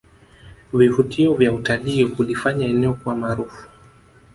Vivutio 0.73 1.33
vya 1.33 1.53
utalii 1.53 2.03
hulifanya 2.03 2.67
eneo 2.67 2.93
kuwa 2.93 3.15
maarufu 3.15 3.67